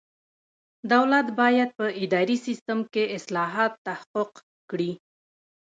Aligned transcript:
دولت 0.93 1.27
باید 1.41 1.69
په 1.77 1.85
اداري 2.03 2.37
سیسټم 2.45 2.79
کې 2.93 3.03
اصلاحات 3.17 3.71
تحقق 3.85 4.31
کړي. 4.69 4.91